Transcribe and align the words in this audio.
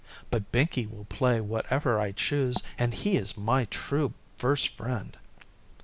But 0.31 0.51
Binkie 0.51 0.87
will 0.87 1.05
play 1.05 1.39
whatever 1.41 1.99
I 1.99 2.11
choose, 2.11 2.57
And 2.79 2.91
he 2.95 3.17
is 3.17 3.37
my 3.37 3.65
true 3.65 4.13
First 4.35 4.69
Friend. 4.69 5.15